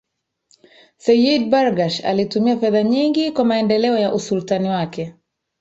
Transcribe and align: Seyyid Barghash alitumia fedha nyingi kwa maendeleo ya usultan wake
Seyyid 0.97 1.45
Barghash 1.49 2.05
alitumia 2.05 2.57
fedha 2.57 2.83
nyingi 2.83 3.31
kwa 3.31 3.45
maendeleo 3.45 3.97
ya 3.97 4.13
usultan 4.13 4.65
wake 4.65 5.13